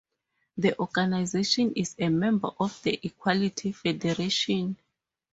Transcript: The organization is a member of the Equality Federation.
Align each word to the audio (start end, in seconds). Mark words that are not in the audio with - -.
The 0.57 0.79
organization 0.79 1.73
is 1.75 1.95
a 1.99 2.09
member 2.09 2.49
of 2.59 2.81
the 2.81 2.99
Equality 3.05 3.71
Federation. 3.71 4.77